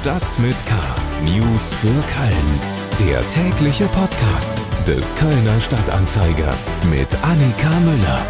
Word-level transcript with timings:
Stadt 0.00 0.38
mit 0.38 0.56
K. 0.64 0.74
News 1.26 1.74
für 1.74 1.88
Köln. 1.88 2.60
Der 3.06 3.28
tägliche 3.28 3.86
Podcast 3.88 4.62
des 4.86 5.14
Kölner 5.14 5.60
Stadtanzeiger 5.60 6.54
mit 6.90 7.14
Annika 7.22 7.68
Müller. 7.80 8.26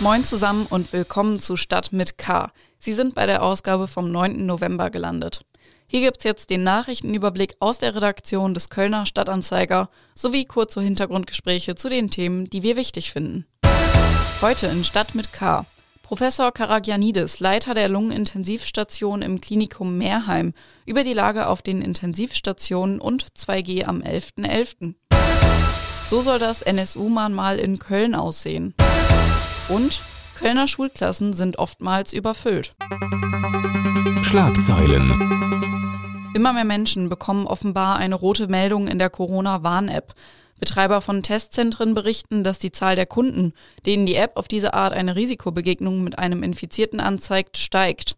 Moin 0.00 0.24
zusammen 0.24 0.66
und 0.68 0.92
willkommen 0.92 1.40
zu 1.40 1.56
Stadt 1.56 1.90
mit 1.90 2.18
K. 2.18 2.52
Sie 2.78 2.92
sind 2.92 3.14
bei 3.14 3.24
der 3.24 3.42
Ausgabe 3.42 3.88
vom 3.88 4.12
9. 4.12 4.44
November 4.44 4.90
gelandet. 4.90 5.40
Hier 5.86 6.02
gibt's 6.02 6.24
jetzt 6.24 6.50
den 6.50 6.64
Nachrichtenüberblick 6.64 7.54
aus 7.58 7.78
der 7.78 7.94
Redaktion 7.94 8.52
des 8.52 8.68
Kölner 8.68 9.06
Stadtanzeiger 9.06 9.88
sowie 10.14 10.44
kurze 10.44 10.82
Hintergrundgespräche 10.82 11.76
zu 11.76 11.88
den 11.88 12.10
Themen, 12.10 12.44
die 12.44 12.62
wir 12.62 12.76
wichtig 12.76 13.10
finden. 13.10 13.46
Heute 14.42 14.66
in 14.66 14.84
Stadt 14.84 15.14
mit 15.14 15.32
K. 15.32 15.64
Professor 16.12 16.52
Karagianidis, 16.52 17.40
Leiter 17.40 17.72
der 17.72 17.88
Lungenintensivstation 17.88 19.22
im 19.22 19.40
Klinikum 19.40 19.96
Meerheim, 19.96 20.52
über 20.84 21.04
die 21.04 21.14
Lage 21.14 21.46
auf 21.46 21.62
den 21.62 21.80
Intensivstationen 21.80 23.00
und 23.00 23.28
2G 23.32 23.86
am 23.86 24.02
11.11. 24.02 24.44
.11. 24.44 24.94
So 26.04 26.20
soll 26.20 26.38
das 26.38 26.60
NSU-Mahnmal 26.60 27.58
in 27.58 27.78
Köln 27.78 28.14
aussehen. 28.14 28.74
Und 29.70 30.02
Kölner 30.38 30.68
Schulklassen 30.68 31.32
sind 31.32 31.58
oftmals 31.58 32.12
überfüllt. 32.12 32.74
Schlagzeilen. 34.20 35.10
Immer 36.34 36.52
mehr 36.52 36.66
Menschen 36.66 37.08
bekommen 37.08 37.46
offenbar 37.46 37.96
eine 37.96 38.16
rote 38.16 38.48
Meldung 38.48 38.86
in 38.86 38.98
der 38.98 39.08
Corona-Warn-App. 39.08 40.12
Betreiber 40.62 41.00
von 41.00 41.24
Testzentren 41.24 41.92
berichten, 41.92 42.44
dass 42.44 42.60
die 42.60 42.70
Zahl 42.70 42.94
der 42.94 43.06
Kunden, 43.06 43.52
denen 43.84 44.06
die 44.06 44.14
App 44.14 44.36
auf 44.36 44.46
diese 44.46 44.74
Art 44.74 44.92
eine 44.92 45.16
Risikobegegnung 45.16 46.04
mit 46.04 46.20
einem 46.20 46.44
Infizierten 46.44 47.00
anzeigt, 47.00 47.58
steigt. 47.58 48.16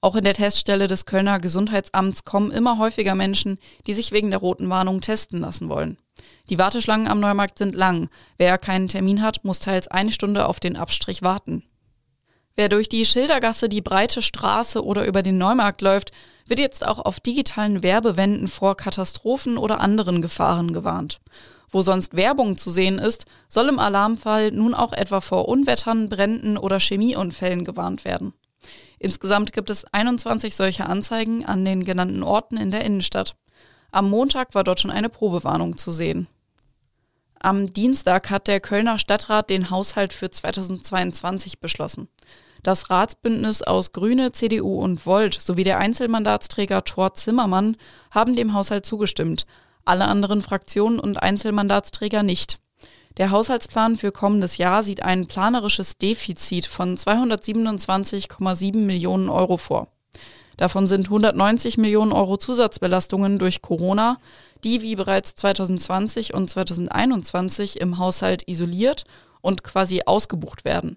Auch 0.00 0.16
in 0.16 0.24
der 0.24 0.32
Teststelle 0.32 0.86
des 0.86 1.04
Kölner 1.04 1.38
Gesundheitsamts 1.38 2.24
kommen 2.24 2.50
immer 2.50 2.78
häufiger 2.78 3.14
Menschen, 3.14 3.58
die 3.86 3.92
sich 3.92 4.10
wegen 4.10 4.30
der 4.30 4.38
roten 4.38 4.70
Warnung 4.70 5.02
testen 5.02 5.40
lassen 5.40 5.68
wollen. 5.68 5.98
Die 6.48 6.58
Warteschlangen 6.58 7.08
am 7.08 7.20
Neumarkt 7.20 7.58
sind 7.58 7.74
lang. 7.74 8.08
Wer 8.38 8.56
keinen 8.56 8.88
Termin 8.88 9.20
hat, 9.20 9.44
muss 9.44 9.60
teils 9.60 9.86
eine 9.86 10.12
Stunde 10.12 10.46
auf 10.46 10.60
den 10.60 10.78
Abstrich 10.78 11.20
warten. 11.20 11.62
Wer 12.56 12.70
durch 12.70 12.88
die 12.88 13.04
Schildergasse, 13.04 13.68
die 13.68 13.82
breite 13.82 14.22
Straße 14.22 14.82
oder 14.82 15.04
über 15.04 15.22
den 15.22 15.36
Neumarkt 15.36 15.82
läuft, 15.82 16.10
wird 16.46 16.58
jetzt 16.58 16.86
auch 16.86 16.98
auf 16.98 17.20
digitalen 17.20 17.82
Werbewänden 17.82 18.48
vor 18.48 18.78
Katastrophen 18.78 19.58
oder 19.58 19.80
anderen 19.80 20.22
Gefahren 20.22 20.72
gewarnt. 20.72 21.20
Wo 21.72 21.80
sonst 21.80 22.14
Werbung 22.14 22.58
zu 22.58 22.70
sehen 22.70 22.98
ist, 22.98 23.24
soll 23.48 23.68
im 23.68 23.78
Alarmfall 23.78 24.50
nun 24.50 24.74
auch 24.74 24.92
etwa 24.92 25.22
vor 25.22 25.48
Unwettern, 25.48 26.10
Bränden 26.10 26.58
oder 26.58 26.78
Chemieunfällen 26.78 27.64
gewarnt 27.64 28.04
werden. 28.04 28.34
Insgesamt 28.98 29.52
gibt 29.52 29.70
es 29.70 29.86
21 29.86 30.54
solcher 30.54 30.88
Anzeigen 30.88 31.46
an 31.46 31.64
den 31.64 31.82
genannten 31.82 32.22
Orten 32.22 32.58
in 32.58 32.70
der 32.70 32.84
Innenstadt. 32.84 33.34
Am 33.90 34.08
Montag 34.08 34.54
war 34.54 34.64
dort 34.64 34.80
schon 34.80 34.90
eine 34.90 35.08
Probewarnung 35.08 35.76
zu 35.76 35.90
sehen. 35.90 36.28
Am 37.40 37.72
Dienstag 37.72 38.30
hat 38.30 38.46
der 38.46 38.60
Kölner 38.60 38.98
Stadtrat 38.98 39.50
den 39.50 39.70
Haushalt 39.70 40.12
für 40.12 40.30
2022 40.30 41.58
beschlossen. 41.58 42.08
Das 42.62 42.90
Ratsbündnis 42.90 43.62
aus 43.62 43.90
Grüne, 43.90 44.30
CDU 44.30 44.80
und 44.80 45.04
Volt 45.04 45.34
sowie 45.34 45.64
der 45.64 45.78
Einzelmandatsträger 45.78 46.84
Thor 46.84 47.14
Zimmermann 47.14 47.76
haben 48.12 48.36
dem 48.36 48.54
Haushalt 48.54 48.86
zugestimmt, 48.86 49.46
alle 49.84 50.06
anderen 50.06 50.42
Fraktionen 50.42 50.98
und 50.98 51.22
Einzelmandatsträger 51.22 52.22
nicht. 52.22 52.58
Der 53.18 53.30
Haushaltsplan 53.30 53.96
für 53.96 54.10
kommendes 54.10 54.56
Jahr 54.56 54.82
sieht 54.82 55.02
ein 55.02 55.26
planerisches 55.26 55.98
Defizit 55.98 56.66
von 56.66 56.96
227,7 56.96 58.76
Millionen 58.76 59.28
Euro 59.28 59.58
vor. 59.58 59.88
Davon 60.56 60.86
sind 60.86 61.06
190 61.06 61.76
Millionen 61.76 62.12
Euro 62.12 62.36
Zusatzbelastungen 62.36 63.38
durch 63.38 63.62
Corona, 63.62 64.18
die 64.64 64.82
wie 64.82 64.96
bereits 64.96 65.34
2020 65.34 66.34
und 66.34 66.48
2021 66.48 67.80
im 67.80 67.98
Haushalt 67.98 68.48
isoliert 68.48 69.04
und 69.40 69.64
quasi 69.64 70.02
ausgebucht 70.06 70.64
werden. 70.64 70.96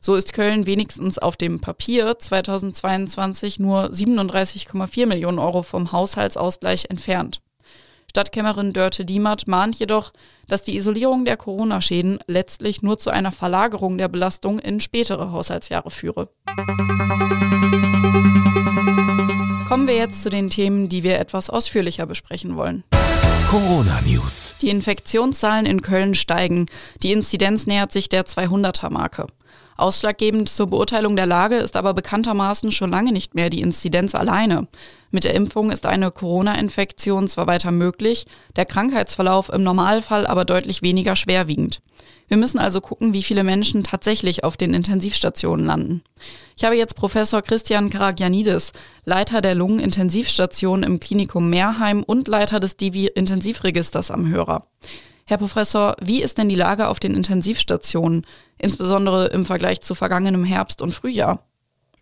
So 0.00 0.14
ist 0.14 0.32
Köln 0.32 0.66
wenigstens 0.66 1.18
auf 1.18 1.36
dem 1.36 1.60
Papier 1.60 2.18
2022 2.18 3.58
nur 3.58 3.90
37,4 3.90 5.06
Millionen 5.06 5.38
Euro 5.38 5.62
vom 5.62 5.92
Haushaltsausgleich 5.92 6.86
entfernt. 6.88 7.40
Stadtkämmerin 8.10 8.72
Dörte 8.72 9.04
Diemert 9.04 9.46
mahnt 9.46 9.76
jedoch, 9.76 10.12
dass 10.48 10.64
die 10.64 10.74
Isolierung 10.74 11.24
der 11.24 11.36
Corona-Schäden 11.36 12.18
letztlich 12.26 12.82
nur 12.82 12.98
zu 12.98 13.10
einer 13.10 13.30
Verlagerung 13.30 13.98
der 13.98 14.08
Belastung 14.08 14.58
in 14.58 14.80
spätere 14.80 15.30
Haushaltsjahre 15.30 15.92
führe. 15.92 16.28
Kommen 19.68 19.86
wir 19.86 19.94
jetzt 19.94 20.22
zu 20.22 20.28
den 20.28 20.50
Themen, 20.50 20.88
die 20.88 21.04
wir 21.04 21.20
etwas 21.20 21.50
ausführlicher 21.50 22.06
besprechen 22.06 22.56
wollen. 22.56 22.82
Corona 23.48 24.00
News. 24.04 24.56
Die 24.60 24.70
Infektionszahlen 24.70 25.64
in 25.64 25.80
Köln 25.80 26.16
steigen. 26.16 26.66
Die 27.04 27.12
Inzidenz 27.12 27.68
nähert 27.68 27.92
sich 27.92 28.08
der 28.08 28.26
200er-Marke. 28.26 29.28
Ausschlaggebend 29.80 30.48
zur 30.48 30.68
Beurteilung 30.68 31.16
der 31.16 31.26
Lage 31.26 31.56
ist 31.56 31.76
aber 31.76 31.94
bekanntermaßen 31.94 32.72
schon 32.72 32.90
lange 32.90 33.12
nicht 33.12 33.34
mehr 33.34 33.50
die 33.50 33.60
Inzidenz 33.60 34.14
alleine. 34.14 34.68
Mit 35.10 35.24
der 35.24 35.34
Impfung 35.34 35.72
ist 35.72 35.86
eine 35.86 36.10
Corona-Infektion 36.10 37.28
zwar 37.28 37.46
weiter 37.46 37.72
möglich, 37.72 38.26
der 38.56 38.66
Krankheitsverlauf 38.66 39.48
im 39.48 39.62
Normalfall 39.62 40.26
aber 40.26 40.44
deutlich 40.44 40.82
weniger 40.82 41.16
schwerwiegend. 41.16 41.80
Wir 42.28 42.36
müssen 42.36 42.60
also 42.60 42.80
gucken, 42.80 43.12
wie 43.12 43.24
viele 43.24 43.42
Menschen 43.42 43.82
tatsächlich 43.82 44.44
auf 44.44 44.56
den 44.56 44.72
Intensivstationen 44.72 45.66
landen. 45.66 46.02
Ich 46.56 46.62
habe 46.62 46.76
jetzt 46.76 46.94
Professor 46.94 47.42
Christian 47.42 47.90
Karagianidis, 47.90 48.70
Leiter 49.04 49.40
der 49.40 49.56
Lungenintensivstation 49.56 50.84
im 50.84 51.00
Klinikum 51.00 51.50
Meerheim 51.50 52.04
und 52.04 52.28
Leiter 52.28 52.60
des 52.60 52.76
Divi-Intensivregisters 52.76 54.12
am 54.12 54.28
Hörer. 54.28 54.64
Herr 55.30 55.38
Professor, 55.38 55.94
wie 56.02 56.24
ist 56.24 56.38
denn 56.38 56.48
die 56.48 56.56
Lage 56.56 56.88
auf 56.88 56.98
den 56.98 57.14
Intensivstationen, 57.14 58.22
insbesondere 58.58 59.28
im 59.28 59.44
Vergleich 59.44 59.80
zu 59.80 59.94
vergangenem 59.94 60.42
Herbst 60.42 60.82
und 60.82 60.92
Frühjahr? 60.92 61.46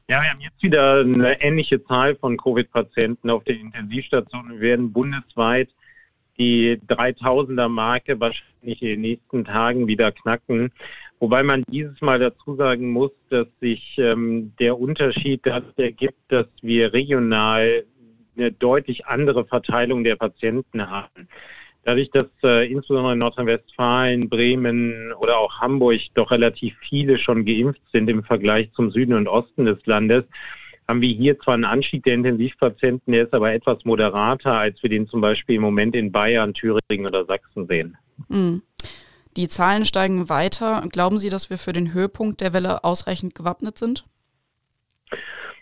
Ja, 0.09 0.22
wir 0.22 0.31
haben 0.31 0.41
jetzt 0.41 0.62
wieder 0.62 1.00
eine 1.00 1.38
ähnliche 1.43 1.84
Zahl 1.84 2.17
von 2.17 2.38
Covid-Patienten 2.38 3.28
auf 3.28 3.44
den 3.44 3.61
Intensivstationen. 3.61 4.53
Wir 4.53 4.61
werden 4.61 4.94
bundesweit 4.94 5.69
die 6.38 6.81
3000er 6.88 7.69
Marke 7.69 8.19
wahrscheinlich 8.19 8.81
in 8.81 8.88
den 8.88 9.00
nächsten 9.03 9.44
Tagen 9.44 9.87
wieder 9.87 10.11
knacken. 10.11 10.72
Wobei 11.19 11.43
man 11.43 11.65
dieses 11.69 12.00
Mal 12.00 12.19
dazu 12.19 12.56
sagen 12.56 12.93
muss, 12.93 13.11
dass 13.28 13.47
sich 13.61 13.99
ähm, 13.99 14.55
der 14.59 14.81
Unterschied 14.81 15.43
dadurch 15.44 15.77
ergibt, 15.77 16.17
dass 16.28 16.47
wir 16.62 16.94
regional 16.94 17.84
eine 18.38 18.53
deutlich 18.53 19.05
andere 19.05 19.44
Verteilung 19.44 20.03
der 20.03 20.17
Patienten 20.17 20.88
haben. 20.88 21.28
Dadurch, 21.88 22.10
dass 22.10 22.26
äh, 22.44 22.71
insbesondere 22.71 23.15
in 23.15 23.21
Nordrhein-Westfalen, 23.21 24.28
Bremen 24.28 25.10
oder 25.15 25.38
auch 25.38 25.59
Hamburg 25.59 25.99
doch 26.12 26.31
relativ 26.31 26.76
viele 26.87 27.16
schon 27.16 27.47
geimpft 27.47 27.81
sind 27.94 28.10
im 28.10 28.22
Vergleich 28.22 28.71
zum 28.76 28.91
Süden 28.91 29.15
und 29.15 29.26
Osten 29.26 29.65
des 29.65 29.78
Landes, 29.87 30.25
haben 30.87 31.00
wir 31.00 31.09
hier 31.09 31.41
zwar 31.41 31.54
einen 31.54 31.65
Anstieg 31.65 32.04
der 32.04 32.12
Intensivpatienten, 32.12 33.15
der 33.15 33.25
ist 33.25 33.32
aber 33.32 33.54
etwas 33.54 33.87
moderater, 33.87 34.53
als 34.53 34.82
wir 34.82 34.91
den 34.91 35.09
zum 35.09 35.22
Beispiel 35.22 35.56
im 35.56 35.62
Moment 35.62 35.97
in 35.97 36.12
Bayern, 36.12 36.53
Thüringen 36.53 37.06
oder 37.06 37.25
Sachsen 37.25 37.66
sehen. 37.66 37.97
Mhm. 38.28 38.60
Die 39.38 39.49
Zahlen 39.49 39.87
steigen 39.87 40.28
weiter. 40.28 40.82
Glauben 40.93 41.16
Sie, 41.16 41.31
dass 41.31 41.49
wir 41.49 41.56
für 41.56 41.72
den 41.72 41.94
Höhepunkt 41.94 42.43
der 42.43 42.53
Welle 42.53 42.84
ausreichend 42.84 43.34
gewappnet 43.34 43.78
sind? 43.78 44.05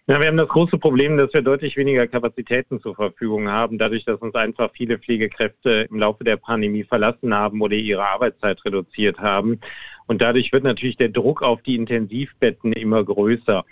Ja, 0.08 0.20
wir 0.20 0.28
haben 0.28 0.36
das 0.36 0.46
große 0.46 0.78
Problem, 0.78 1.16
dass 1.18 1.34
wir 1.34 1.42
deutlich 1.42 1.76
weniger 1.76 2.06
Kapazitäten 2.06 2.80
zur 2.80 2.94
Verfügung 2.94 3.48
haben, 3.48 3.76
dadurch, 3.76 4.04
dass 4.04 4.20
uns 4.20 4.36
einfach 4.36 4.70
viele 4.72 4.98
Pflegekräfte 4.98 5.88
im 5.90 5.98
Laufe 5.98 6.22
der 6.22 6.36
Pandemie 6.36 6.84
verlassen 6.84 7.34
haben 7.34 7.60
oder 7.60 7.74
ihre 7.74 8.06
Arbeitszeit 8.06 8.64
reduziert 8.64 9.18
haben. 9.18 9.58
Und 10.06 10.22
dadurch 10.22 10.52
wird 10.52 10.62
natürlich 10.62 10.96
der 10.96 11.08
Druck 11.08 11.42
auf 11.42 11.60
die 11.62 11.74
Intensivbetten 11.74 12.72
immer 12.74 13.02
größer. 13.02 13.64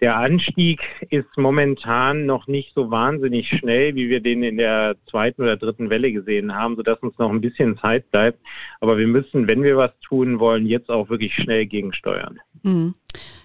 Der 0.00 0.16
Anstieg 0.16 0.80
ist 1.10 1.28
momentan 1.36 2.24
noch 2.24 2.46
nicht 2.46 2.72
so 2.74 2.90
wahnsinnig 2.90 3.50
schnell, 3.50 3.94
wie 3.94 4.08
wir 4.08 4.20
den 4.20 4.42
in 4.42 4.56
der 4.56 4.96
zweiten 5.10 5.42
oder 5.42 5.58
dritten 5.58 5.90
Welle 5.90 6.10
gesehen 6.10 6.54
haben, 6.54 6.76
sodass 6.76 7.00
uns 7.00 7.18
noch 7.18 7.30
ein 7.30 7.42
bisschen 7.42 7.76
Zeit 7.76 8.10
bleibt. 8.10 8.38
Aber 8.80 8.96
wir 8.96 9.06
müssen, 9.06 9.46
wenn 9.46 9.62
wir 9.62 9.76
was 9.76 9.92
tun 10.00 10.40
wollen, 10.40 10.64
jetzt 10.64 10.88
auch 10.88 11.10
wirklich 11.10 11.34
schnell 11.34 11.66
gegensteuern. 11.66 12.40
Mhm. 12.62 12.94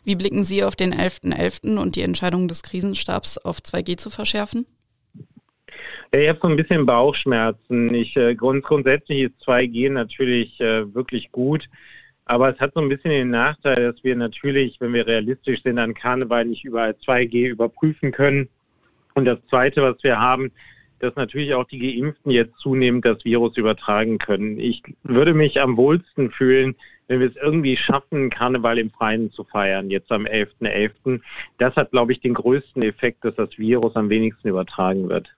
Wie 0.04 0.16
blicken 0.16 0.44
Sie 0.44 0.64
auf 0.64 0.76
den 0.76 0.94
11.11. 0.94 1.34
.11. 1.34 1.78
und 1.78 1.96
die 1.96 2.02
Entscheidung 2.02 2.48
des 2.48 2.64
Krisenstabs 2.64 3.38
auf 3.38 3.60
2G 3.60 3.98
zu 3.98 4.10
verschärfen? 4.10 4.66
Ja, 6.14 6.20
ich 6.20 6.30
habe 6.30 6.40
so 6.42 6.48
ein 6.48 6.56
bisschen 6.56 6.86
Bauchschmerzen. 6.86 7.94
Ich, 7.94 8.16
äh, 8.16 8.36
grund, 8.36 8.64
grundsätzlich 8.64 9.24
ist 9.24 9.34
2G 9.46 9.92
natürlich 9.92 10.60
äh, 10.62 10.94
wirklich 10.94 11.32
gut. 11.32 11.68
Aber 12.26 12.54
es 12.54 12.60
hat 12.60 12.74
so 12.76 12.82
ein 12.82 12.90
bisschen 12.90 13.12
den 13.12 13.30
Nachteil, 13.30 13.92
dass 13.92 14.04
wir 14.04 14.16
natürlich, 14.16 14.80
wenn 14.80 14.94
wir 14.94 15.08
realistisch 15.08 15.64
sind, 15.64 15.80
an 15.80 15.94
Karneval 15.94 16.46
nicht 16.46 16.66
überall 16.66 16.92
2G 16.92 17.50
überprüfen 17.50 18.12
können. 18.12 18.50
Und 19.16 19.26
das 19.26 19.40
Zweite, 19.50 19.82
was 19.82 19.96
wir 20.04 20.20
haben, 20.20 20.52
dass 21.00 21.16
natürlich 21.16 21.54
auch 21.54 21.66
die 21.66 21.80
Geimpften 21.80 22.32
jetzt 22.32 22.58
zunehmend 22.60 23.06
das 23.06 23.24
Virus 23.24 23.56
übertragen 23.58 24.18
können. 24.18 24.60
Ich 24.60 24.84
würde 25.04 25.34
mich 25.34 25.62
am 25.62 25.78
wohlsten 25.78 26.32
fühlen, 26.32 26.76
wenn 27.08 27.20
wir 27.20 27.30
es 27.30 27.36
irgendwie 27.36 27.78
schaffen, 27.78 28.30
Karneval 28.30 28.78
im 28.78 28.92
Freien 28.92 29.32
zu 29.32 29.44
feiern, 29.44 29.90
jetzt 29.90 30.12
am 30.12 30.26
11.11., 30.26 30.92
.11., 31.06 31.22
das 31.58 31.76
hat, 31.76 31.92
glaube 31.92 32.12
ich, 32.12 32.20
den 32.20 32.34
größten 32.34 32.82
Effekt, 32.84 33.24
dass 33.24 33.36
das 33.36 33.58
Virus 33.58 33.96
am 33.96 34.10
wenigsten 34.10 34.50
übertragen 34.50 35.10
wird. 35.10 35.30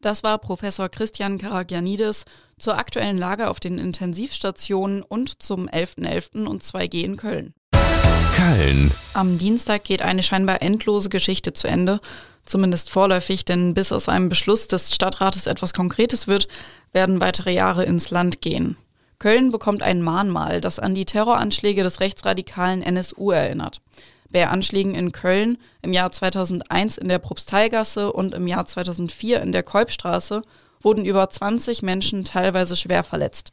Das 0.00 0.22
war 0.22 0.38
Professor 0.38 0.88
Christian 0.88 1.38
Karagianidis 1.38 2.24
zur 2.58 2.78
aktuellen 2.78 3.16
Lage 3.18 3.48
auf 3.48 3.60
den 3.60 3.78
Intensivstationen 3.78 5.02
und 5.02 5.42
zum 5.42 5.68
11.11. 5.68 6.04
.11. 6.06 6.46
und 6.46 6.62
2G 6.62 7.04
in 7.04 7.16
Köln. 7.16 7.54
Köln. 8.34 8.92
Am 9.14 9.38
Dienstag 9.38 9.84
geht 9.84 10.02
eine 10.02 10.22
scheinbar 10.22 10.62
endlose 10.62 11.08
Geschichte 11.08 11.54
zu 11.54 11.68
Ende, 11.68 12.00
zumindest 12.44 12.90
vorläufig, 12.90 13.44
denn 13.44 13.74
bis 13.74 13.92
aus 13.92 14.08
einem 14.08 14.28
Beschluss 14.28 14.68
des 14.68 14.94
Stadtrates 14.94 15.46
etwas 15.46 15.72
Konkretes 15.72 16.28
wird, 16.28 16.46
werden 16.92 17.20
weitere 17.20 17.52
Jahre 17.52 17.84
ins 17.84 18.10
Land 18.10 18.42
gehen. 18.42 18.76
Köln 19.18 19.50
bekommt 19.50 19.82
ein 19.82 20.02
Mahnmal, 20.02 20.60
das 20.60 20.78
an 20.78 20.94
die 20.94 21.06
Terroranschläge 21.06 21.82
des 21.82 22.00
rechtsradikalen 22.00 22.82
NSU 22.82 23.30
erinnert. 23.30 23.80
Bei 24.30 24.48
Anschlägen 24.48 24.94
in 24.94 25.12
Köln 25.12 25.58
im 25.82 25.92
Jahr 25.92 26.12
2001 26.12 26.98
in 26.98 27.08
der 27.08 27.18
Propsteigasse 27.18 28.12
und 28.12 28.34
im 28.34 28.46
Jahr 28.46 28.66
2004 28.66 29.40
in 29.40 29.52
der 29.52 29.62
Kolbstraße 29.62 30.42
wurden 30.82 31.04
über 31.04 31.28
20 31.28 31.82
Menschen 31.82 32.24
teilweise 32.24 32.76
schwer 32.76 33.02
verletzt. 33.02 33.52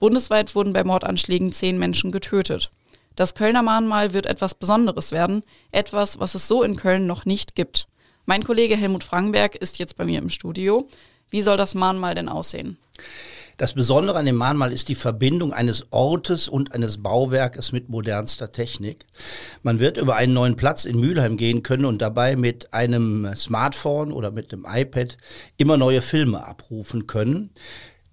Bundesweit 0.00 0.54
wurden 0.54 0.72
bei 0.72 0.82
Mordanschlägen 0.82 1.52
zehn 1.52 1.78
Menschen 1.78 2.10
getötet. 2.10 2.70
Das 3.16 3.34
Kölner 3.34 3.62
Mahnmal 3.62 4.12
wird 4.12 4.26
etwas 4.26 4.54
Besonderes 4.54 5.12
werden, 5.12 5.44
etwas, 5.70 6.18
was 6.18 6.34
es 6.34 6.48
so 6.48 6.62
in 6.62 6.74
Köln 6.74 7.06
noch 7.06 7.24
nicht 7.24 7.54
gibt. 7.54 7.86
Mein 8.26 8.42
Kollege 8.42 8.76
Helmut 8.76 9.04
Frankenberg 9.04 9.54
ist 9.54 9.78
jetzt 9.78 9.96
bei 9.96 10.04
mir 10.04 10.18
im 10.18 10.30
Studio. 10.30 10.88
Wie 11.30 11.42
soll 11.42 11.56
das 11.56 11.74
Mahnmal 11.74 12.14
denn 12.14 12.28
aussehen? 12.28 12.78
Das 13.56 13.74
Besondere 13.74 14.18
an 14.18 14.26
dem 14.26 14.34
Mahnmal 14.34 14.72
ist 14.72 14.88
die 14.88 14.96
Verbindung 14.96 15.52
eines 15.52 15.92
Ortes 15.92 16.48
und 16.48 16.74
eines 16.74 17.00
Bauwerkes 17.02 17.70
mit 17.70 17.88
modernster 17.88 18.50
Technik. 18.50 19.06
Man 19.62 19.78
wird 19.78 19.96
über 19.96 20.16
einen 20.16 20.34
neuen 20.34 20.56
Platz 20.56 20.84
in 20.84 20.98
Mülheim 20.98 21.36
gehen 21.36 21.62
können 21.62 21.84
und 21.84 22.02
dabei 22.02 22.34
mit 22.34 22.74
einem 22.74 23.30
Smartphone 23.36 24.10
oder 24.10 24.32
mit 24.32 24.50
dem 24.50 24.66
iPad 24.68 25.16
immer 25.56 25.76
neue 25.76 26.02
Filme 26.02 26.44
abrufen 26.44 27.06
können. 27.06 27.50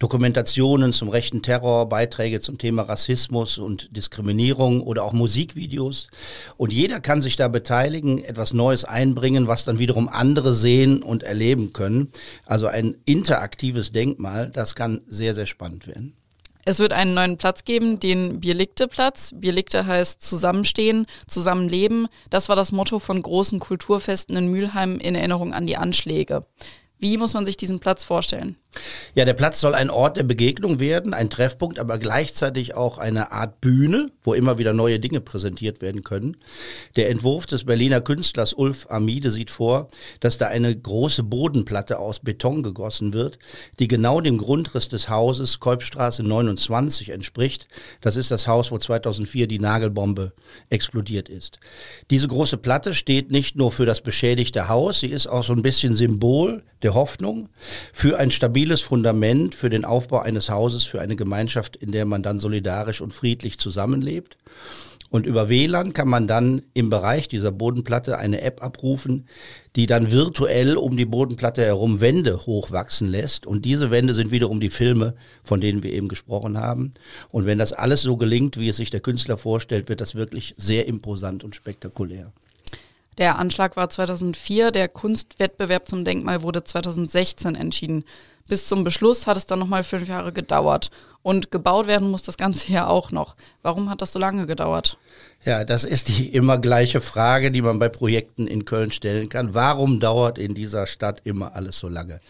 Dokumentationen 0.01 0.93
zum 0.93 1.09
rechten 1.09 1.43
Terror, 1.43 1.87
Beiträge 1.87 2.41
zum 2.41 2.57
Thema 2.57 2.81
Rassismus 2.81 3.59
und 3.59 3.95
Diskriminierung 3.95 4.81
oder 4.81 5.03
auch 5.03 5.13
Musikvideos. 5.13 6.07
Und 6.57 6.73
jeder 6.73 6.99
kann 6.99 7.21
sich 7.21 7.35
da 7.35 7.47
beteiligen, 7.47 8.23
etwas 8.23 8.55
Neues 8.55 8.83
einbringen, 8.83 9.47
was 9.47 9.63
dann 9.63 9.77
wiederum 9.77 10.09
andere 10.09 10.55
sehen 10.55 11.03
und 11.03 11.21
erleben 11.21 11.71
können. 11.71 12.11
Also 12.47 12.65
ein 12.65 12.95
interaktives 13.05 13.91
Denkmal, 13.91 14.49
das 14.49 14.73
kann 14.73 15.01
sehr, 15.05 15.35
sehr 15.35 15.45
spannend 15.45 15.85
werden. 15.85 16.15
Es 16.65 16.79
wird 16.79 16.93
einen 16.93 17.13
neuen 17.13 17.37
Platz 17.37 17.63
geben, 17.63 17.99
den 17.99 18.39
Bierlikte-Platz. 18.39 19.33
Bierlikte 19.35 19.85
heißt 19.85 20.23
zusammenstehen, 20.23 21.05
zusammenleben. 21.27 22.07
Das 22.31 22.49
war 22.49 22.55
das 22.55 22.71
Motto 22.71 22.97
von 22.97 23.21
großen 23.21 23.59
Kulturfesten 23.59 24.35
in 24.35 24.47
Mülheim 24.47 24.97
in 24.97 25.13
Erinnerung 25.13 25.53
an 25.53 25.67
die 25.67 25.77
Anschläge. 25.77 26.47
Wie 27.01 27.17
muss 27.17 27.33
man 27.33 27.47
sich 27.47 27.57
diesen 27.57 27.79
Platz 27.79 28.03
vorstellen? 28.03 28.57
Ja, 29.13 29.25
der 29.25 29.33
Platz 29.33 29.59
soll 29.59 29.75
ein 29.75 29.89
Ort 29.89 30.15
der 30.15 30.23
Begegnung 30.23 30.79
werden, 30.79 31.13
ein 31.13 31.29
Treffpunkt, 31.29 31.79
aber 31.79 31.97
gleichzeitig 31.97 32.75
auch 32.75 32.97
eine 32.97 33.33
Art 33.33 33.59
Bühne, 33.59 34.09
wo 34.23 34.33
immer 34.33 34.57
wieder 34.57 34.71
neue 34.71 34.99
Dinge 34.99 35.19
präsentiert 35.19 35.81
werden 35.81 36.03
können. 36.03 36.37
Der 36.95 37.09
Entwurf 37.09 37.45
des 37.45 37.65
Berliner 37.65 37.99
Künstlers 37.99 38.53
Ulf 38.53 38.87
Amide 38.89 39.29
sieht 39.29 39.51
vor, 39.51 39.89
dass 40.21 40.37
da 40.37 40.47
eine 40.47 40.73
große 40.75 41.23
Bodenplatte 41.23 41.99
aus 41.99 42.19
Beton 42.19 42.63
gegossen 42.63 43.13
wird, 43.13 43.37
die 43.79 43.89
genau 43.89 44.21
dem 44.21 44.37
Grundriss 44.37 44.87
des 44.87 45.09
Hauses 45.09 45.59
Kolbstraße 45.59 46.23
29 46.23 47.09
entspricht. 47.09 47.67
Das 47.99 48.15
ist 48.15 48.31
das 48.31 48.47
Haus, 48.47 48.71
wo 48.71 48.77
2004 48.77 49.47
die 49.47 49.59
Nagelbombe 49.59 50.31
explodiert 50.69 51.27
ist. 51.27 51.59
Diese 52.09 52.29
große 52.29 52.57
Platte 52.57 52.93
steht 52.93 53.29
nicht 53.29 53.57
nur 53.57 53.71
für 53.71 53.85
das 53.85 53.99
beschädigte 53.99 54.69
Haus, 54.69 55.01
sie 55.01 55.07
ist 55.07 55.27
auch 55.27 55.43
so 55.43 55.51
ein 55.51 55.61
bisschen 55.61 55.93
Symbol 55.93 56.63
der 56.81 56.93
Hoffnung 56.93 57.49
für 57.93 58.17
ein 58.17 58.31
stabiles 58.31 58.60
stabiles 58.61 58.81
Fundament 58.81 59.55
für 59.55 59.71
den 59.71 59.85
Aufbau 59.85 60.19
eines 60.19 60.51
Hauses, 60.51 60.83
für 60.83 61.01
eine 61.01 61.15
Gemeinschaft, 61.15 61.75
in 61.77 61.91
der 61.91 62.05
man 62.05 62.21
dann 62.21 62.37
solidarisch 62.37 63.01
und 63.01 63.11
friedlich 63.11 63.57
zusammenlebt. 63.57 64.37
Und 65.09 65.25
über 65.25 65.49
WLAN 65.49 65.93
kann 65.93 66.07
man 66.07 66.27
dann 66.27 66.61
im 66.75 66.91
Bereich 66.91 67.27
dieser 67.27 67.51
Bodenplatte 67.51 68.19
eine 68.19 68.41
App 68.41 68.61
abrufen, 68.61 69.25
die 69.75 69.87
dann 69.87 70.11
virtuell 70.11 70.77
um 70.77 70.95
die 70.95 71.05
Bodenplatte 71.05 71.65
herum 71.65 72.01
Wände 72.01 72.45
hochwachsen 72.45 73.09
lässt. 73.09 73.47
Und 73.47 73.65
diese 73.65 73.89
Wände 73.89 74.13
sind 74.13 74.29
wiederum 74.29 74.59
die 74.59 74.69
Filme, 74.69 75.15
von 75.41 75.59
denen 75.59 75.81
wir 75.81 75.91
eben 75.91 76.07
gesprochen 76.07 76.59
haben. 76.59 76.91
Und 77.31 77.47
wenn 77.47 77.57
das 77.57 77.73
alles 77.73 78.03
so 78.03 78.15
gelingt, 78.15 78.59
wie 78.59 78.69
es 78.69 78.77
sich 78.77 78.91
der 78.91 78.99
Künstler 78.99 79.37
vorstellt, 79.37 79.89
wird 79.89 80.01
das 80.01 80.13
wirklich 80.13 80.53
sehr 80.55 80.87
imposant 80.87 81.43
und 81.43 81.55
spektakulär. 81.55 82.31
Der 83.17 83.37
Anschlag 83.37 83.75
war 83.75 83.89
2004, 83.89 84.71
der 84.71 84.87
Kunstwettbewerb 84.87 85.87
zum 85.87 86.05
Denkmal 86.05 86.43
wurde 86.43 86.63
2016 86.63 87.55
entschieden. 87.55 88.05
Bis 88.47 88.67
zum 88.67 88.83
Beschluss 88.83 89.27
hat 89.27 89.37
es 89.37 89.45
dann 89.45 89.59
nochmal 89.59 89.83
fünf 89.83 90.07
Jahre 90.07 90.31
gedauert. 90.31 90.89
Und 91.23 91.51
gebaut 91.51 91.87
werden 91.87 92.09
muss 92.09 92.23
das 92.23 92.37
Ganze 92.37 92.71
ja 92.71 92.87
auch 92.87 93.11
noch. 93.11 93.35
Warum 93.61 93.89
hat 93.89 94.01
das 94.01 94.13
so 94.13 94.19
lange 94.19 94.47
gedauert? 94.47 94.97
Ja, 95.43 95.63
das 95.63 95.83
ist 95.83 96.07
die 96.07 96.29
immer 96.29 96.57
gleiche 96.57 96.99
Frage, 96.99 97.51
die 97.51 97.61
man 97.61 97.79
bei 97.79 97.89
Projekten 97.89 98.47
in 98.47 98.65
Köln 98.65 98.91
stellen 98.91 99.29
kann. 99.29 99.53
Warum 99.53 99.99
dauert 99.99 100.39
in 100.39 100.55
dieser 100.55 100.87
Stadt 100.87 101.21
immer 101.23 101.55
alles 101.55 101.79
so 101.79 101.89
lange? 101.89 102.21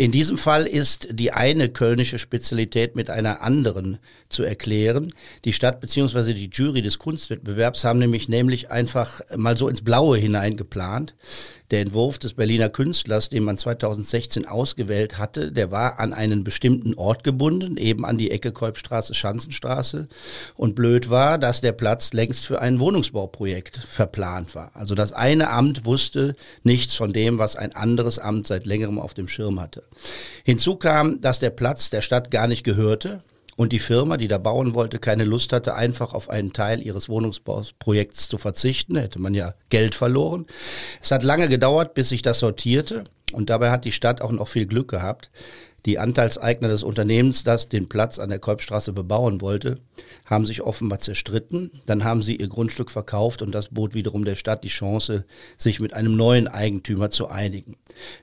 In 0.00 0.12
diesem 0.12 0.38
Fall 0.38 0.66
ist 0.66 1.08
die 1.10 1.30
eine 1.32 1.68
kölnische 1.68 2.18
Spezialität 2.18 2.96
mit 2.96 3.10
einer 3.10 3.42
anderen 3.42 3.98
zu 4.30 4.42
erklären. 4.42 5.12
Die 5.44 5.52
Stadt 5.52 5.78
bzw. 5.82 6.32
die 6.32 6.48
Jury 6.50 6.80
des 6.80 6.98
Kunstwettbewerbs 6.98 7.84
haben 7.84 7.98
nämlich 7.98 8.26
nämlich 8.26 8.70
einfach 8.70 9.20
mal 9.36 9.58
so 9.58 9.68
ins 9.68 9.82
Blaue 9.82 10.16
hinein 10.16 10.56
geplant. 10.56 11.16
Der 11.70 11.82
Entwurf 11.82 12.18
des 12.18 12.34
Berliner 12.34 12.68
Künstlers, 12.68 13.30
den 13.30 13.44
man 13.44 13.56
2016 13.56 14.46
ausgewählt 14.46 15.18
hatte, 15.18 15.52
der 15.52 15.70
war 15.70 16.00
an 16.00 16.12
einen 16.12 16.42
bestimmten 16.42 16.94
Ort 16.94 17.22
gebunden, 17.22 17.76
eben 17.76 18.04
an 18.04 18.18
die 18.18 18.32
Ecke 18.32 18.50
Kolbstraße, 18.50 19.14
Schanzenstraße. 19.14 20.08
Und 20.56 20.74
blöd 20.74 21.10
war, 21.10 21.38
dass 21.38 21.60
der 21.60 21.72
Platz 21.72 22.12
längst 22.12 22.44
für 22.44 22.60
ein 22.60 22.80
Wohnungsbauprojekt 22.80 23.76
verplant 23.76 24.54
war. 24.56 24.72
Also 24.74 24.96
das 24.96 25.12
eine 25.12 25.50
Amt 25.50 25.84
wusste 25.84 26.34
nichts 26.64 26.94
von 26.94 27.12
dem, 27.12 27.38
was 27.38 27.54
ein 27.54 27.74
anderes 27.76 28.18
Amt 28.18 28.48
seit 28.48 28.66
längerem 28.66 28.98
auf 28.98 29.14
dem 29.14 29.28
Schirm 29.28 29.60
hatte. 29.60 29.84
Hinzu 30.44 30.74
kam, 30.74 31.20
dass 31.20 31.38
der 31.38 31.50
Platz 31.50 31.90
der 31.90 32.00
Stadt 32.00 32.32
gar 32.32 32.48
nicht 32.48 32.64
gehörte 32.64 33.22
und 33.60 33.74
die 33.74 33.78
Firma, 33.78 34.16
die 34.16 34.26
da 34.26 34.38
bauen 34.38 34.72
wollte, 34.72 34.98
keine 34.98 35.24
Lust 35.24 35.52
hatte, 35.52 35.74
einfach 35.74 36.14
auf 36.14 36.30
einen 36.30 36.54
Teil 36.54 36.80
ihres 36.80 37.10
Wohnungsbauprojekts 37.10 38.30
zu 38.30 38.38
verzichten. 38.38 38.94
Da 38.94 39.02
hätte 39.02 39.20
man 39.20 39.34
ja 39.34 39.52
Geld 39.68 39.94
verloren. 39.94 40.46
Es 41.02 41.10
hat 41.10 41.22
lange 41.22 41.46
gedauert, 41.46 41.92
bis 41.92 42.08
sich 42.08 42.22
das 42.22 42.38
sortierte. 42.38 43.04
Und 43.32 43.50
dabei 43.50 43.70
hat 43.70 43.84
die 43.84 43.92
Stadt 43.92 44.22
auch 44.22 44.32
noch 44.32 44.48
viel 44.48 44.64
Glück 44.64 44.88
gehabt. 44.88 45.30
Die 45.86 45.98
Anteilseigner 45.98 46.68
des 46.68 46.82
Unternehmens, 46.82 47.44
das 47.44 47.68
den 47.68 47.88
Platz 47.88 48.18
an 48.18 48.28
der 48.28 48.38
Kolbstraße 48.38 48.92
bebauen 48.92 49.40
wollte, 49.40 49.78
haben 50.26 50.46
sich 50.46 50.62
offenbar 50.62 50.98
zerstritten. 50.98 51.70
Dann 51.86 52.04
haben 52.04 52.22
sie 52.22 52.36
ihr 52.36 52.48
Grundstück 52.48 52.90
verkauft 52.90 53.42
und 53.42 53.52
das 53.54 53.68
bot 53.68 53.94
wiederum 53.94 54.24
der 54.24 54.34
Stadt 54.34 54.64
die 54.64 54.68
Chance, 54.68 55.24
sich 55.56 55.80
mit 55.80 55.94
einem 55.94 56.16
neuen 56.16 56.48
Eigentümer 56.48 57.10
zu 57.10 57.28
einigen. 57.28 57.76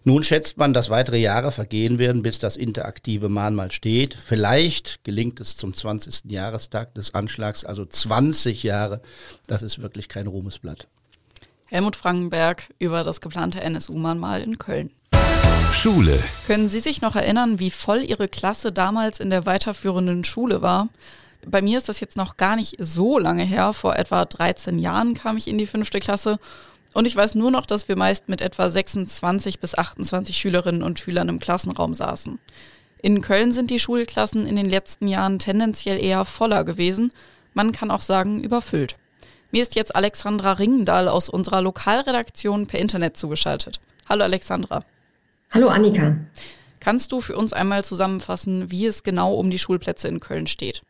Nun 0.03 0.23
schätzt 0.23 0.57
man, 0.57 0.73
dass 0.73 0.89
weitere 0.89 1.17
Jahre 1.17 1.51
vergehen 1.51 1.99
werden, 1.99 2.23
bis 2.23 2.39
das 2.39 2.57
interaktive 2.57 3.29
Mahnmal 3.29 3.71
steht. 3.71 4.13
Vielleicht 4.13 5.03
gelingt 5.03 5.39
es 5.39 5.57
zum 5.57 5.73
20. 5.73 6.31
Jahrestag 6.31 6.93
des 6.95 7.13
Anschlags, 7.13 7.65
also 7.65 7.85
20 7.85 8.63
Jahre. 8.63 9.01
Das 9.47 9.63
ist 9.63 9.81
wirklich 9.81 10.09
kein 10.09 10.27
Ruhmesblatt. 10.27 10.87
Helmut 11.65 11.97
Frankenberg 11.97 12.73
über 12.79 13.03
das 13.03 13.19
geplante 13.19 13.59
NSU-Mahnmal 13.59 14.41
in 14.41 14.57
Köln. 14.57 14.89
Schule. 15.73 16.21
Können 16.47 16.69
Sie 16.69 16.79
sich 16.79 17.01
noch 17.01 17.15
erinnern, 17.15 17.59
wie 17.59 17.71
voll 17.71 18.03
Ihre 18.03 18.27
Klasse 18.27 18.71
damals 18.71 19.19
in 19.19 19.29
der 19.29 19.45
weiterführenden 19.45 20.23
Schule 20.23 20.61
war? 20.61 20.89
Bei 21.45 21.61
mir 21.61 21.77
ist 21.77 21.87
das 21.87 21.99
jetzt 21.99 22.17
noch 22.17 22.35
gar 22.35 22.55
nicht 22.55 22.75
so 22.79 23.19
lange 23.19 23.43
her. 23.43 23.73
Vor 23.73 23.95
etwa 23.95 24.25
13 24.25 24.79
Jahren 24.79 25.13
kam 25.13 25.37
ich 25.37 25.47
in 25.47 25.57
die 25.57 25.67
fünfte 25.67 25.99
Klasse. 25.99 26.39
Und 26.93 27.05
ich 27.05 27.15
weiß 27.15 27.35
nur 27.35 27.51
noch, 27.51 27.65
dass 27.65 27.87
wir 27.87 27.95
meist 27.95 28.27
mit 28.27 28.41
etwa 28.41 28.69
26 28.69 29.59
bis 29.59 29.75
28 29.75 30.37
Schülerinnen 30.37 30.83
und 30.83 30.99
Schülern 30.99 31.29
im 31.29 31.39
Klassenraum 31.39 31.93
saßen. 31.93 32.39
In 33.01 33.21
Köln 33.21 33.51
sind 33.51 33.69
die 33.69 33.79
Schulklassen 33.79 34.45
in 34.45 34.55
den 34.55 34.65
letzten 34.65 35.07
Jahren 35.07 35.39
tendenziell 35.39 36.03
eher 36.03 36.25
voller 36.25 36.63
gewesen. 36.63 37.11
Man 37.53 37.71
kann 37.71 37.91
auch 37.91 38.01
sagen, 38.01 38.41
überfüllt. 38.41 38.95
Mir 39.51 39.61
ist 39.61 39.75
jetzt 39.75 39.95
Alexandra 39.95 40.53
Ringendahl 40.53 41.07
aus 41.07 41.29
unserer 41.29 41.61
Lokalredaktion 41.61 42.67
per 42.67 42.79
Internet 42.79 43.15
zugeschaltet. 43.15 43.79
Hallo 44.09 44.23
Alexandra. 44.23 44.83
Hallo 45.51 45.69
Annika. 45.69 46.17
Kannst 46.81 47.11
du 47.11 47.21
für 47.21 47.35
uns 47.35 47.53
einmal 47.53 47.83
zusammenfassen, 47.83 48.69
wie 48.69 48.85
es 48.85 49.03
genau 49.03 49.33
um 49.33 49.49
die 49.49 49.59
Schulplätze 49.59 50.07
in 50.07 50.19
Köln 50.19 50.47
steht? 50.47 50.81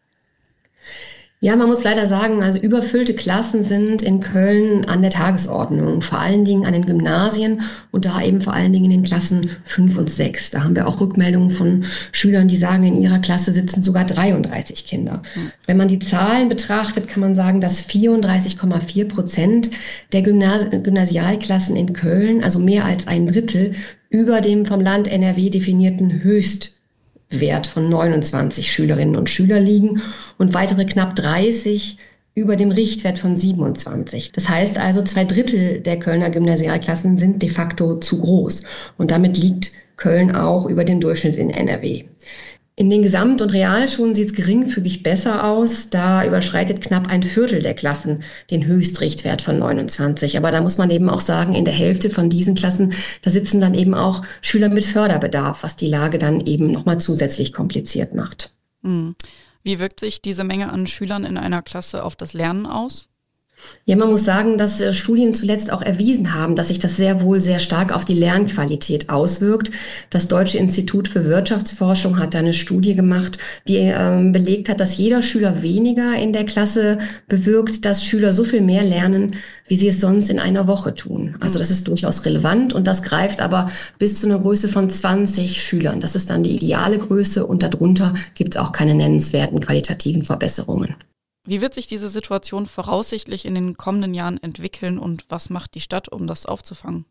Ja, 1.40 1.56
man 1.56 1.68
muss 1.68 1.84
leider 1.84 2.08
sagen, 2.08 2.42
also 2.42 2.58
überfüllte 2.58 3.14
Klassen 3.14 3.64
sind 3.64 4.02
in 4.02 4.22
Köln 4.22 4.86
an 4.86 5.04
der 5.04 5.12
Tagesordnung, 5.12 6.02
vor 6.02 6.18
allen 6.18 6.46
Dingen 6.46 6.66
an 6.66 6.74
den 6.74 6.88
Gymnasien 6.88 7.62
und 7.92 8.06
da 8.06 8.24
eben 8.24 8.42
vor 8.42 8.54
allen 8.54 8.74
Dingen 8.74 8.86
in 8.86 8.92
den 8.92 9.04
Klassen 9.04 9.48
5 9.66 10.00
und 10.00 10.10
6. 10.10 10.50
Da 10.50 10.64
haben 10.64 10.76
wir 10.76 10.88
auch 10.88 11.00
Rückmeldungen 11.00 11.52
von 11.52 11.86
Schülern, 12.12 12.48
die 12.48 12.58
sagen, 12.58 12.86
in 12.86 13.00
ihrer 13.04 13.20
Klasse 13.20 13.52
sitzen 13.52 13.84
sogar 13.84 14.06
33 14.06 14.88
Kinder. 14.88 15.22
Mhm. 15.36 15.52
Wenn 15.68 15.78
man 15.78 15.90
die 15.90 16.00
Zahlen 16.00 16.50
betrachtet, 16.50 17.08
kann 17.08 17.22
man 17.22 17.36
sagen, 17.36 17.62
dass 17.62 17.88
34,4 17.88 19.08
Prozent 19.08 19.70
der 20.14 20.24
Gymnasi 20.24 20.70
Gymnasialklassen 20.80 21.76
in 21.76 21.94
Köln, 21.94 22.44
also 22.44 22.58
mehr 22.58 22.84
als 22.84 23.06
ein 23.06 23.28
Drittel, 23.28 23.76
über 24.10 24.42
dem 24.42 24.66
vom 24.66 24.82
Land 24.82 25.08
NRW 25.08 25.52
definierten 25.52 26.24
Höchst 26.24 26.77
Wert 27.30 27.68
von 27.68 27.90
29 27.90 28.72
Schülerinnen 28.72 29.16
und 29.16 29.30
Schüler 29.30 29.60
liegen 29.60 30.02
und 30.38 30.54
weitere 30.54 30.86
knapp 30.86 31.16
30 31.16 31.98
über 32.36 32.56
dem 32.56 32.72
Richtwert 32.72 33.18
von 33.18 33.36
27. 33.36 34.32
Das 34.32 34.48
heißt 34.48 34.78
also, 34.78 35.04
zwei 35.04 35.26
Drittel 35.26 35.82
der 35.82 35.98
Kölner 35.98 36.30
Gymnasialklassen 36.30 37.18
sind 37.18 37.42
de 37.42 37.50
facto 37.50 37.96
zu 37.96 38.22
groß. 38.22 38.64
Und 38.98 39.10
damit 39.10 39.38
liegt 39.38 39.72
Köln 39.98 40.36
auch 40.36 40.68
über 40.68 40.84
dem 40.84 41.02
Durchschnitt 41.02 41.36
in 41.36 41.50
NRW. 41.50 42.06
In 42.80 42.92
den 42.92 43.02
Gesamt- 43.02 43.42
und 43.42 43.54
Realschulen 43.54 44.14
sieht 44.14 44.28
es 44.28 44.36
geringfügig 44.36 45.02
besser 45.02 45.50
aus. 45.50 45.90
Da 45.90 46.24
überschreitet 46.24 46.80
knapp 46.80 47.08
ein 47.10 47.24
Viertel 47.24 47.60
der 47.60 47.74
Klassen 47.74 48.22
den 48.52 48.68
Höchstrichtwert 48.68 49.42
von 49.42 49.58
29. 49.58 50.38
Aber 50.38 50.52
da 50.52 50.62
muss 50.62 50.78
man 50.78 50.92
eben 50.92 51.10
auch 51.10 51.22
sagen, 51.22 51.54
in 51.54 51.66
der 51.66 51.74
Hälfte 51.74 52.12
von 52.12 52.30
diesen 52.30 52.54
Klassen, 52.54 52.94
da 53.24 53.32
sitzen 53.32 53.62
dann 53.62 53.74
eben 53.74 53.96
auch 53.96 54.22
Schüler 54.42 54.70
mit 54.70 54.86
Förderbedarf, 54.86 55.64
was 55.64 55.76
die 55.76 55.88
Lage 55.88 56.20
dann 56.20 56.40
eben 56.42 56.72
nochmal 56.72 57.00
zusätzlich 57.00 57.52
kompliziert 57.52 58.14
macht. 58.14 58.54
Hm. 58.84 59.16
Wie 59.64 59.80
wirkt 59.80 60.00
sich 60.00 60.22
diese 60.22 60.44
Menge 60.44 60.72
an 60.72 60.86
Schülern 60.86 61.26
in 61.26 61.40
einer 61.40 61.64
Klasse 61.64 62.04
auf 62.04 62.16
das 62.16 62.34
Lernen 62.34 62.68
aus? 62.68 63.10
Ja, 63.90 63.96
man 63.96 64.10
muss 64.10 64.26
sagen, 64.26 64.58
dass 64.58 64.82
äh, 64.82 64.94
Studien 64.94 65.34
zuletzt 65.34 65.72
auch 65.72 65.82
erwiesen 65.82 66.34
haben, 66.34 66.56
dass 66.56 66.68
sich 66.68 66.80
das 66.80 66.98
sehr 66.98 67.22
wohl 67.22 67.40
sehr 67.40 67.60
stark 67.60 67.96
auf 67.96 68.04
die 68.04 68.16
Lernqualität 68.16 69.10
auswirkt. 69.10 69.72
Das 70.10 70.28
Deutsche 70.28 70.58
Institut 70.58 71.08
für 71.08 71.24
Wirtschaftsforschung 71.24 72.20
hat 72.20 72.36
eine 72.36 72.54
Studie 72.54 72.96
gemacht, 72.96 73.38
die 73.68 73.78
ähm, 73.78 74.34
belegt 74.34 74.68
hat, 74.68 74.82
dass 74.82 74.98
jeder 74.98 75.22
Schüler 75.22 75.62
weniger 75.62 76.16
in 76.18 76.34
der 76.34 76.46
Klasse 76.46 76.98
bewirkt, 77.30 77.86
dass 77.86 78.04
Schüler 78.04 78.34
so 78.34 78.44
viel 78.44 78.62
mehr 78.62 78.84
lernen, 78.84 79.32
wie 79.68 79.78
sie 79.78 79.88
es 79.88 80.02
sonst 80.02 80.30
in 80.30 80.40
einer 80.40 80.68
Woche 80.68 80.94
tun. 80.94 81.38
Also 81.40 81.58
das 81.58 81.72
ist 81.72 81.88
durchaus 81.88 82.26
relevant 82.26 82.74
und 82.74 82.88
das 82.88 83.04
greift 83.04 83.40
aber 83.40 83.72
bis 84.00 84.20
zu 84.20 84.26
einer 84.26 84.40
Größe 84.40 84.68
von 84.68 84.90
20 84.90 85.62
Schülern. 85.62 86.02
Das 86.02 86.16
ist 86.16 86.30
dann 86.30 86.44
die 86.44 86.56
ideale 86.56 86.98
Größe 86.98 87.48
und 87.48 87.64
darunter 87.64 88.14
gibt 88.36 88.56
es 88.56 88.62
auch 88.62 88.74
keine 88.74 88.96
nennenswerten 88.96 89.62
qualitativen 89.62 90.24
Verbesserungen. 90.24 90.96
Wie 91.48 91.62
wird 91.62 91.74
sich 91.74 91.88
diese 91.88 92.10
Situation 92.10 92.66
voraussichtlich 92.66 93.46
in 93.46 93.56
den 93.56 93.78
kommenden 93.78 94.14
Jahren 94.14 94.38
entwickeln 94.44 95.00
und 95.00 95.24
was 95.30 95.50
macht 95.50 95.76
die 95.76 95.80
Stadt, 95.80 96.10
um 96.10 96.28
das 96.28 96.46
aufzufangen? 96.46 97.06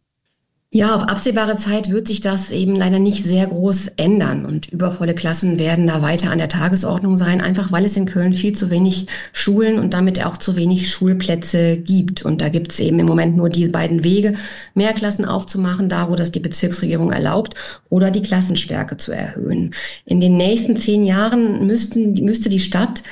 Ja, 0.73 0.95
auf 0.95 1.05
absehbare 1.05 1.57
Zeit 1.57 1.91
wird 1.91 2.07
sich 2.07 2.21
das 2.21 2.51
eben 2.51 2.77
leider 2.77 2.99
nicht 2.99 3.25
sehr 3.25 3.47
groß 3.47 3.87
ändern 3.97 4.45
und 4.45 4.67
übervolle 4.67 5.15
Klassen 5.15 5.59
werden 5.59 5.87
da 5.87 6.03
weiter 6.03 6.31
an 6.31 6.37
der 6.37 6.51
Tagesordnung 6.51 7.17
sein, 7.17 7.41
einfach 7.41 7.73
weil 7.73 7.87
es 7.87 7.97
in 7.97 8.05
Köln 8.05 8.35
viel 8.35 8.55
zu 8.55 8.69
wenig 8.69 9.07
Schulen 9.33 9.79
und 9.79 9.95
damit 9.95 10.23
auch 10.23 10.37
zu 10.37 10.55
wenig 10.55 10.91
Schulplätze 10.91 11.79
gibt. 11.79 12.25
Und 12.25 12.43
da 12.43 12.51
gibt 12.51 12.73
es 12.73 12.81
eben 12.81 12.99
im 12.99 13.07
Moment 13.07 13.39
nur 13.39 13.49
die 13.49 13.69
beiden 13.69 14.05
Wege, 14.05 14.35
mehr 14.75 14.93
Klassen 14.93 15.25
aufzumachen, 15.25 15.89
da 15.89 16.11
wo 16.11 16.17
das 16.17 16.33
die 16.33 16.41
Bezirksregierung 16.41 17.11
erlaubt, 17.11 17.55
oder 17.89 18.11
die 18.11 18.23
Klassenstärke 18.23 18.99
zu 18.99 19.13
erhöhen. 19.13 19.73
In 20.05 20.21
den 20.21 20.37
nächsten 20.37 20.77
zehn 20.77 21.07
Jahren 21.07 21.67
müssten, 21.67 22.13
müsste 22.23 22.51
die 22.51 22.61
Stadt 22.61 23.03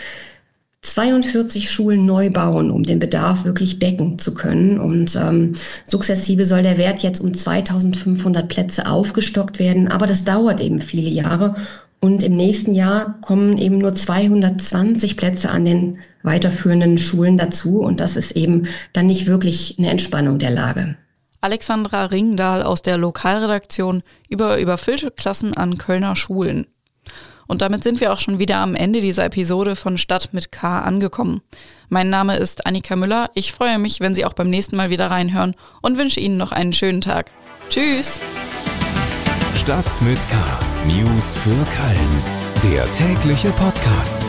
42 0.84 1.70
Schulen 1.70 2.04
neu 2.04 2.30
bauen, 2.30 2.70
um 2.70 2.82
den 2.82 2.98
Bedarf 2.98 3.44
wirklich 3.44 3.78
decken 3.78 4.18
zu 4.18 4.34
können. 4.34 4.78
Und 4.78 5.16
ähm, 5.16 5.54
sukzessive 5.86 6.44
soll 6.44 6.62
der 6.62 6.76
Wert 6.76 7.00
jetzt 7.00 7.20
um 7.20 7.32
2500 7.32 8.48
Plätze 8.48 8.86
aufgestockt 8.86 9.58
werden. 9.58 9.88
Aber 9.88 10.06
das 10.06 10.24
dauert 10.24 10.60
eben 10.60 10.80
viele 10.80 11.08
Jahre. 11.08 11.54
Und 12.00 12.22
im 12.22 12.36
nächsten 12.36 12.74
Jahr 12.74 13.18
kommen 13.22 13.56
eben 13.56 13.78
nur 13.78 13.94
220 13.94 15.16
Plätze 15.16 15.50
an 15.50 15.64
den 15.64 15.98
weiterführenden 16.22 16.98
Schulen 16.98 17.38
dazu. 17.38 17.80
Und 17.80 18.00
das 18.00 18.16
ist 18.16 18.32
eben 18.32 18.68
dann 18.92 19.06
nicht 19.06 19.26
wirklich 19.26 19.76
eine 19.78 19.88
Entspannung 19.88 20.38
der 20.38 20.50
Lage. 20.50 20.96
Alexandra 21.40 22.06
Ringdahl 22.06 22.62
aus 22.62 22.82
der 22.82 22.98
Lokalredaktion 22.98 24.02
über 24.28 24.58
überfüllte 24.58 25.10
Klassen 25.10 25.56
an 25.56 25.78
Kölner 25.78 26.14
Schulen. 26.14 26.66
Und 27.46 27.62
damit 27.62 27.82
sind 27.82 28.00
wir 28.00 28.12
auch 28.12 28.18
schon 28.18 28.38
wieder 28.38 28.58
am 28.58 28.74
Ende 28.74 29.00
dieser 29.00 29.24
Episode 29.24 29.76
von 29.76 29.98
Stadt 29.98 30.30
mit 30.32 30.52
K 30.52 30.80
angekommen. 30.80 31.42
Mein 31.88 32.10
Name 32.10 32.36
ist 32.36 32.66
Annika 32.66 32.96
Müller. 32.96 33.30
Ich 33.34 33.52
freue 33.52 33.78
mich, 33.78 34.00
wenn 34.00 34.14
Sie 34.14 34.24
auch 34.24 34.32
beim 34.32 34.50
nächsten 34.50 34.76
Mal 34.76 34.90
wieder 34.90 35.10
reinhören 35.10 35.54
und 35.82 35.98
wünsche 35.98 36.20
Ihnen 36.20 36.36
noch 36.36 36.52
einen 36.52 36.72
schönen 36.72 37.00
Tag. 37.00 37.30
Tschüss! 37.68 38.20
Stadt 39.56 40.02
mit 40.02 40.18
K. 40.28 40.36
News 40.86 41.36
für 41.36 41.50
Köln. 41.50 42.72
Der 42.72 42.90
tägliche 42.92 43.50
Podcast. 43.50 44.26